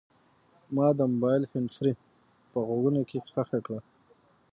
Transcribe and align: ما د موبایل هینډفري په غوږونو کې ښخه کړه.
ما 0.75 0.87
د 0.97 0.99
موبایل 1.11 1.43
هینډفري 1.51 1.93
په 2.51 2.57
غوږونو 2.67 3.01
کې 3.09 3.17
ښخه 3.29 3.59
کړه. 3.65 3.79